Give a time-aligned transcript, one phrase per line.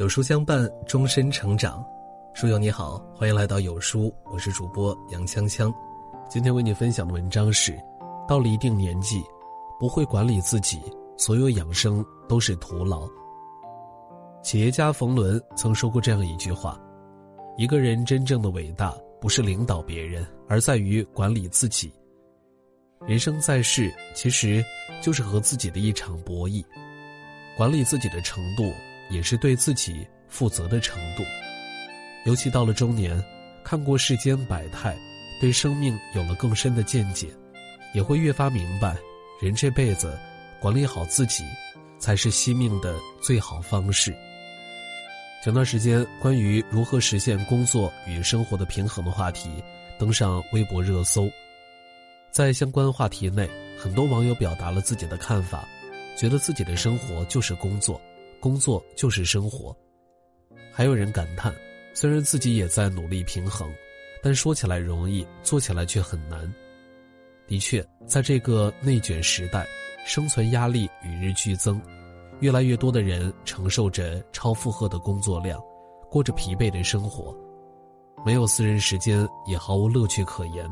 [0.00, 1.84] 有书相伴，终身成长。
[2.32, 5.70] 书友你好，欢迎来到有书，我是主播杨锵锵。
[6.26, 7.78] 今天为你分享的文章是：
[8.26, 9.22] 到了一定年纪，
[9.78, 10.80] 不会管理自己，
[11.18, 13.06] 所有养生都是徒劳。
[14.42, 16.80] 企业家冯仑曾说过这样一句话：
[17.58, 21.92] 一个人真正的伟大，不是领导别人，而在于管理自己。
[23.06, 24.64] 人生在世，其实
[25.02, 26.64] 就是和自己的一场博弈，
[27.54, 28.72] 管理自己的程度。
[29.10, 31.24] 也是对自己负责的程度，
[32.24, 33.22] 尤其到了中年，
[33.64, 34.96] 看过世间百态，
[35.40, 37.26] 对生命有了更深的见解，
[37.92, 38.96] 也会越发明白，
[39.42, 40.18] 人这辈子
[40.60, 41.44] 管理好自己，
[41.98, 44.14] 才是惜命的最好方式。
[45.42, 49.50] 前段时间，关于如何实现工作与生活的平衡的话题
[49.98, 51.30] 登上微博热搜，
[52.30, 55.66] 在相关话题内，很多网友表达了自己的看法，
[56.16, 58.00] 觉得自己的生活就是工作。
[58.40, 59.76] 工作就是生活，
[60.72, 61.54] 还有人感叹，
[61.94, 63.70] 虽然自己也在努力平衡，
[64.22, 66.50] 但说起来容易，做起来却很难。
[67.46, 69.66] 的确，在这个内卷时代，
[70.06, 71.80] 生存压力与日俱增，
[72.40, 75.62] 越来越多的人承受着超负荷的工作量，
[76.10, 77.36] 过着疲惫的生活，
[78.24, 80.66] 没有私人时间，也毫无乐趣可言。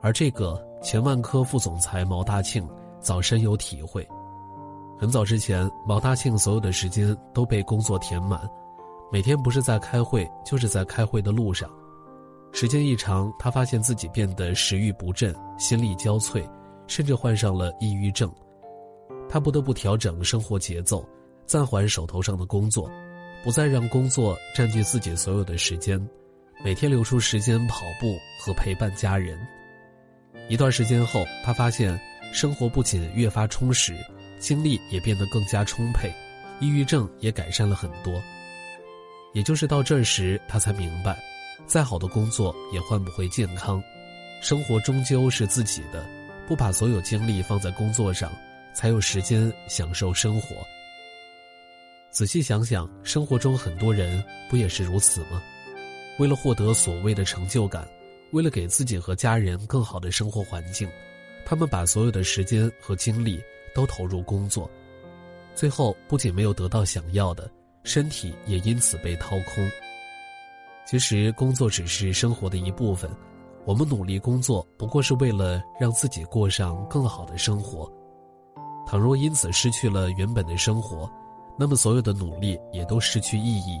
[0.00, 2.68] 而这个前万科副总裁毛大庆
[3.00, 4.04] 早深有体会。
[5.02, 8.40] 很早之前，毛大庆所有的时间都被工作填满，
[9.10, 11.68] 每天不是在开会，就是在开会的路上。
[12.52, 16.48] 时间一长，他发现自己变得食欲不振、心力交瘁，
[16.86, 18.32] 甚至患上了抑郁症。
[19.28, 21.04] 他不得不调整生活节奏，
[21.46, 22.88] 暂缓手头上的工作，
[23.42, 26.00] 不再让工作占据自己所有的时间，
[26.64, 29.36] 每天留出时间跑步和陪伴家人。
[30.48, 32.00] 一段时间后，他发现
[32.32, 33.96] 生活不仅越发充实。
[34.42, 36.12] 精力也变得更加充沛，
[36.60, 38.20] 抑郁症也改善了很多。
[39.32, 41.16] 也就是到这时，他才明白，
[41.64, 43.80] 再好的工作也换不回健康，
[44.42, 46.04] 生活终究是自己的，
[46.48, 48.30] 不把所有精力放在工作上，
[48.74, 50.56] 才有时间享受生活。
[52.10, 55.40] 仔细想想，生活中很多人不也是如此吗？
[56.18, 57.88] 为了获得所谓的成就感，
[58.32, 60.86] 为了给自己和家人更好的生活环境，
[61.46, 63.40] 他们把所有的时间和精力。
[63.74, 64.70] 都投入工作，
[65.54, 67.50] 最后不仅没有得到想要的，
[67.84, 69.70] 身体也因此被掏空。
[70.86, 73.10] 其实工作只是生活的一部分，
[73.64, 77.90] 我们努力工作不过是为了让自己过上更好的生活。
[78.86, 81.08] 倘若因此失去了原本的生活，
[81.58, 83.80] 那么所有的努力也都失去意义。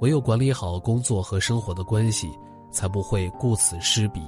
[0.00, 2.30] 唯有管理好工作和生活的关系，
[2.70, 4.20] 才不会顾此失彼。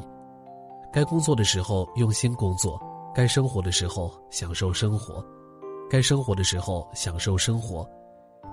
[0.92, 2.80] 该工作的时候用心工作。
[3.14, 5.24] 该生活的时候享受生活，
[5.88, 7.88] 该生活的时候享受生活，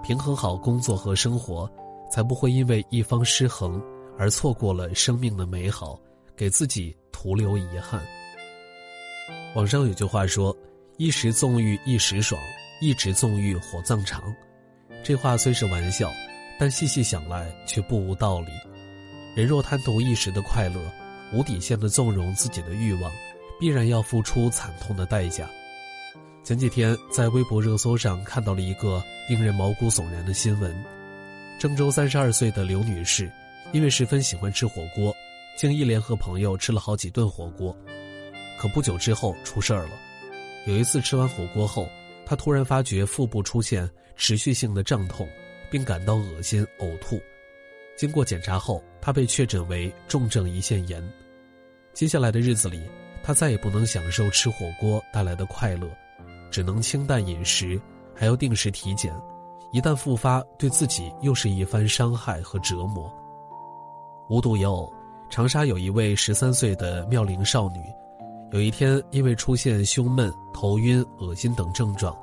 [0.04, 1.68] 平衡好工作和生活，
[2.12, 3.82] 才不会因为一方失衡
[4.20, 6.00] 而错过了生命的美好，
[6.36, 8.00] 给自己徒留遗憾。
[9.56, 10.56] 网上有句话说
[10.98, 12.40] ：“一时纵欲一时爽，
[12.82, 14.24] 一直纵欲火葬场。”
[15.04, 16.12] 这话虽是玩笑，
[16.60, 18.52] 但细细想来却不无道理。
[19.36, 20.80] 人若贪图一时的快乐，
[21.34, 23.12] 无底线的纵容自己的欲望。
[23.62, 25.48] 必然要付出惨痛的代价。
[26.44, 29.00] 前几天在微博热搜上看到了一个
[29.30, 30.76] 令人毛骨悚然的新闻：
[31.60, 33.32] 郑州三十二岁的刘女士，
[33.72, 35.16] 因为十分喜欢吃火锅，
[35.56, 37.78] 竟一连和朋友吃了好几顿火锅。
[38.58, 39.92] 可不久之后出事儿了。
[40.66, 41.88] 有一次吃完火锅后，
[42.26, 45.30] 她突然发觉腹部出现持续性的胀痛，
[45.70, 47.22] 并感到恶心呕吐。
[47.96, 51.08] 经过检查后，她被确诊为重症胰腺炎。
[51.94, 52.82] 接下来的日子里，
[53.32, 55.88] 他再也不能享受吃火锅带来的快乐，
[56.52, 57.82] 只能清淡饮食，
[58.14, 59.16] 还要定时体检。
[59.72, 63.10] 一旦复发，对自己又是一番伤害和折磨。
[64.28, 64.94] 无独有偶，
[65.30, 67.80] 长沙有一位十三岁的妙龄少女，
[68.52, 72.14] 有一天因为出现胸闷、头晕、恶心等症状，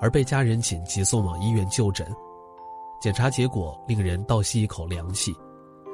[0.00, 2.04] 而被家人紧急送往医院就诊。
[3.00, 5.32] 检查结果令人倒吸一口凉气，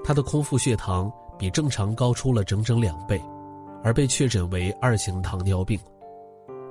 [0.02, 3.22] 她的空腹血糖比正常高出了整整两倍。
[3.84, 5.78] 而被确诊为二型糖尿病，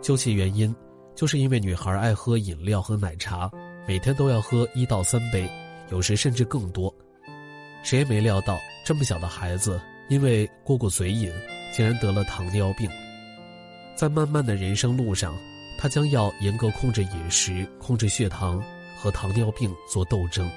[0.01, 0.73] 究其原因，
[1.15, 3.51] 就是因为女孩爱喝饮料和奶茶，
[3.87, 5.49] 每天都要喝一到三杯，
[5.89, 6.93] 有时甚至更多。
[7.83, 11.31] 谁也没料到，这么小的孩子因为过过嘴瘾，
[11.73, 12.89] 竟然得了糖尿病。
[13.95, 15.35] 在漫漫的人生路上，
[15.77, 18.63] 他将要严格控制饮食、控制血糖，
[18.97, 20.49] 和糖尿病做斗争。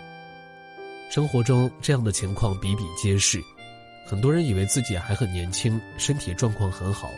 [1.10, 3.42] 生活中这样的情况比比皆是。
[4.04, 7.10] 很多人以为自己还很年轻，身体状况很好，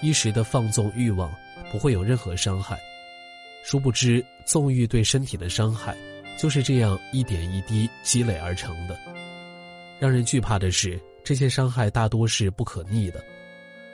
[0.00, 1.30] 一时的放纵欲望
[1.70, 2.80] 不会有任何伤害。
[3.62, 5.94] 殊不知，纵欲对身体的伤害
[6.38, 8.98] 就是这样一点一滴积累而成的。
[9.98, 13.22] 让人惧怕的是，这些伤害大多是不可逆的。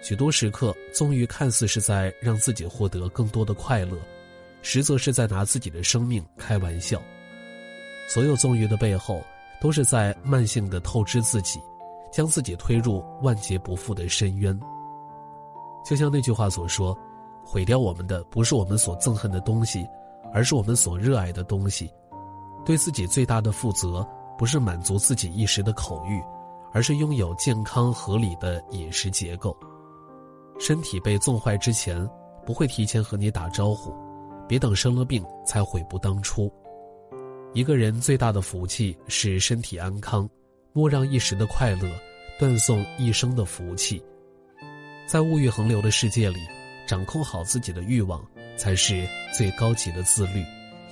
[0.00, 3.99] 许多时刻，纵欲看似是在让自己获得更多的快乐，
[4.62, 7.02] 实则是在拿自己的生命开玩笑。
[8.06, 9.26] 所有纵欲的背后，
[9.60, 11.58] 都是在慢性的透支自己，
[12.16, 14.58] 将自己推入万劫不复的深渊。
[15.84, 16.96] 就像那句话所说
[17.44, 19.86] ：“毁掉我们的不是我们所憎恨的东西，
[20.32, 21.92] 而是我们所热爱的东西。”
[22.64, 24.02] 对自己最大的负责，
[24.38, 26.18] 不是满足自己一时的口欲，
[26.72, 29.54] 而是拥有健康合理的饮食结构。
[30.58, 32.08] 身体被纵坏之前，
[32.46, 33.94] 不会提前和你打招呼，
[34.48, 36.50] 别等生了病才悔不当初。
[37.52, 40.26] 一个人最大的福气是身体安康，
[40.72, 41.90] 莫让一时的快乐
[42.38, 44.02] 断送一生的福气。
[45.06, 46.40] 在物欲横流的世界里，
[46.86, 48.24] 掌控好自己的欲望，
[48.56, 50.44] 才是最高级的自律，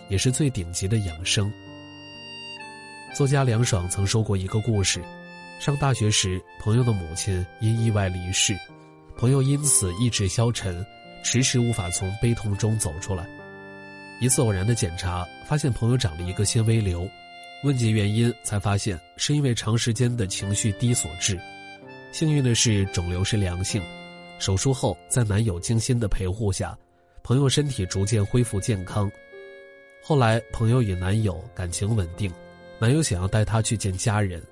[0.08, 1.52] 也是最顶级的养生。
[3.12, 5.02] 作家梁爽曾说过一个故事：
[5.60, 8.56] 上大学时，朋友的母亲因意外离世。
[9.16, 10.84] 朋友因此意志消沉，
[11.22, 13.24] 迟迟无法从悲痛中走出来。
[14.20, 17.08] 一次偶然的检查，发现朋友长了一个纤维瘤，
[17.64, 21.40] 问及原因，才发现是因为长时间的情绪低所致。
[22.12, 23.82] 幸运的是，肿瘤是良性。
[24.38, 26.76] 手术后，在男友精心的陪护下，
[27.22, 29.10] 朋友身体逐渐恢复健康。
[30.02, 32.30] 后来，朋友与男友感情稳定，
[32.78, 34.42] 男友想要带她去见家人，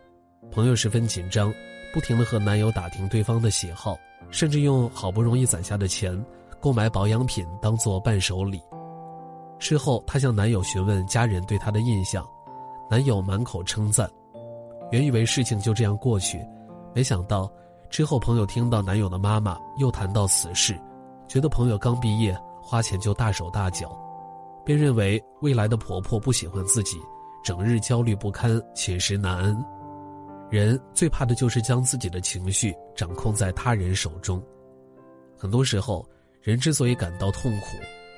[0.51, 1.53] 朋友十分紧张，
[1.93, 3.99] 不停的和男友打听对方的喜好。
[4.31, 6.19] 甚至用好不容易攒下的钱
[6.59, 8.59] 购买保养品当做伴手礼。
[9.59, 12.27] 事后，她向男友询问家人对她的印象，
[12.93, 14.07] 男友满口称赞。
[14.91, 16.39] 原以为事情就这样过去，
[16.95, 17.51] 没想到
[17.89, 20.79] 之后朋友听到男友的妈妈又谈到此事，
[21.27, 23.99] 觉得朋友刚毕业花钱就大手大脚，
[24.63, 26.99] 便认为未来的婆婆不喜欢自己，
[27.43, 29.65] 整日焦虑不堪，寝食难安。
[30.51, 34.39] 人最怕的就是将自己的情绪掌控在他人手中，
[35.35, 36.07] 很多时候，
[36.43, 37.69] 人之所以感到痛苦，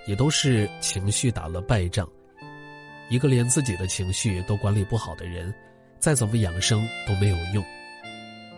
[0.09, 2.05] 也都是情绪打了败仗。
[3.09, 5.53] 一个连自己的情绪都管理不好的人，
[5.99, 7.65] 再怎么养生都没有用。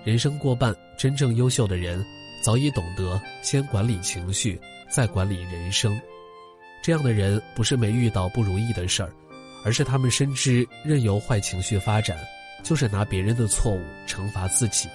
[0.04, 2.04] 人生过半，真正优秀的人，
[2.42, 6.00] 早已懂得先管理情绪，再管理人生。
[6.82, 9.12] 这样的人不是没遇到不如意的事儿，
[9.64, 12.16] 而是他们深知任由坏情绪发展。
[12.62, 14.88] 就是拿别人的错误惩罚自己，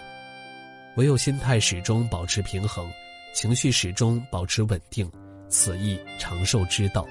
[0.97, 2.91] 唯有心态始终保持平衡，
[3.33, 5.09] 情绪始终保持稳定，
[5.47, 7.07] 此亦长寿之道。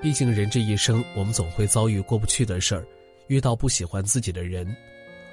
[0.00, 2.86] 毕竟人这一生，我们总会遭遇过不去的事儿，
[3.26, 4.66] 遇到不喜欢自己的人，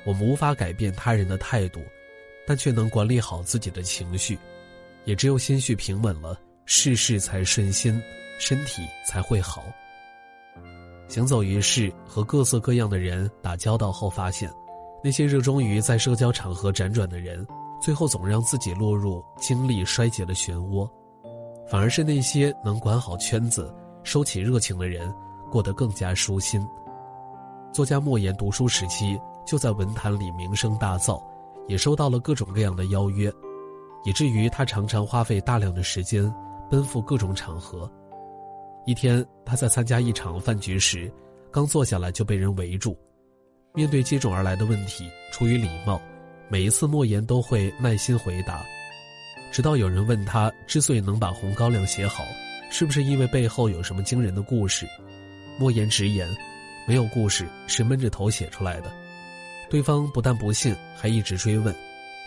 [0.05, 1.79] 我们无法改变他人的态度，
[2.47, 4.37] 但却能管理好自己的情绪。
[5.03, 8.01] 也只有心绪平稳了，事事才顺心，
[8.39, 9.63] 身体才会好。
[11.07, 14.51] 行走于世，和各色各样的人打交道后，发现，
[15.03, 17.45] 那些热衷于在社交场合辗转的人，
[17.79, 20.89] 最后总让自己落入精力衰竭的漩涡；
[21.69, 23.71] 反而是那些能管好圈子、
[24.05, 25.13] 收起热情的人，
[25.51, 26.65] 过得更加舒心。
[27.73, 31.21] 作家莫言读书时期就在文坛里名声大噪，
[31.67, 33.33] 也收到了各种各样的邀约，
[34.03, 36.31] 以至于他常常花费大量的时间
[36.69, 37.91] 奔赴各种场合。
[38.85, 41.11] 一天，他在参加一场饭局时，
[41.51, 42.95] 刚坐下来就被人围住。
[43.73, 45.99] 面对接踵而来的问题，出于礼貌，
[46.47, 48.63] 每一次莫言都会耐心回答。
[49.51, 52.23] 直到有人问他，之所以能把《红高粱》写好，
[52.69, 54.87] 是不是因为背后有什么惊人的故事？
[55.57, 56.27] 莫言直言，
[56.87, 58.91] 没有故事，是闷着头写出来的。
[59.69, 61.73] 对方不但不信，还一直追问，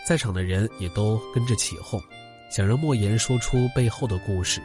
[0.05, 2.01] 在场的人也都跟着起哄，
[2.49, 4.61] 想让莫言说出背后的故事。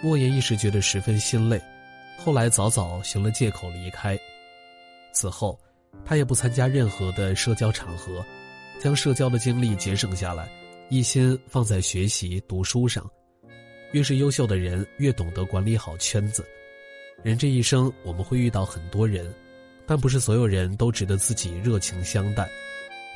[0.00, 1.60] 莫言一时觉得十分心累，
[2.16, 4.18] 后来早早寻了借口离开。
[5.12, 5.58] 此后，
[6.04, 8.24] 他也不参加任何的社交场合，
[8.80, 10.48] 将社交的精力节省下来，
[10.88, 13.04] 一心放在学习读书上。
[13.94, 16.44] 越是优秀的人，越懂得管理好圈子。
[17.22, 19.32] 人这一生，我们会遇到很多人，
[19.86, 22.50] 但不是所有人都值得自己热情相待。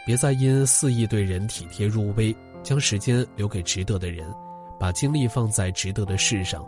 [0.07, 2.33] 别再因肆意对人体贴入微，
[2.63, 4.33] 将时间留给值得的人，
[4.79, 6.65] 把精力放在值得的事上。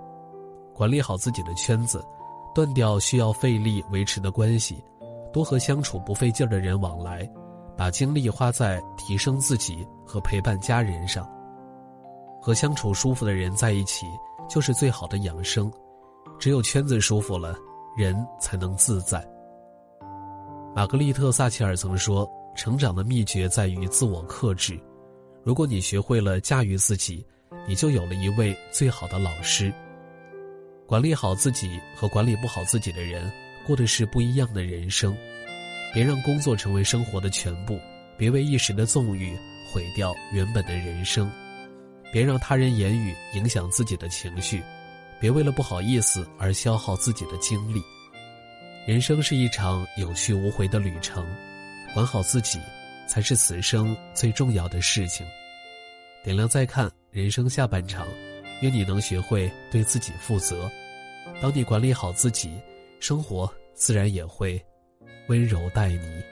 [0.75, 2.05] 管理好自己的圈子，
[2.52, 4.83] 断掉需要费力维持的关系，
[5.33, 7.31] 多和相处不费劲儿的人往来，
[7.76, 11.31] 把精力花在提升自己和陪伴家人上。
[12.40, 14.06] 和相处舒服的人在一起，
[14.49, 15.70] 就是最好的养生。
[16.38, 17.54] 只有圈子舒服了，
[17.97, 19.23] 人才能自在。
[20.75, 24.80] 玛格丽特·撒切尔曾说：“成长的秘诀在于自我克制。
[25.42, 27.26] 如果你学会了驾驭自己，
[27.66, 29.73] 你就有了一位最好的老师。”
[30.87, 33.30] 管理好自己和管理不好自己的人，
[33.66, 35.16] 过的是不一样的人生。
[35.92, 37.78] 别让工作成为生活的全部，
[38.16, 39.37] 别为一时的纵欲
[39.73, 41.30] 毁掉原本的人生。
[42.12, 44.62] 别让他人言语影响自己的情绪，
[45.21, 47.83] 别为了不好意思而消耗自己的精力。
[48.87, 51.25] 人生是一场有去无回的旅程，
[51.95, 52.59] 管好自己，
[53.07, 55.25] 才是此生最重要的事情。
[56.25, 58.07] 点亮再看人生下半场，
[58.62, 60.71] 愿你能学会对自己负责。
[61.40, 62.59] 当你管理好自己，
[62.99, 64.61] 生活自然也会
[65.29, 66.23] 温柔待你。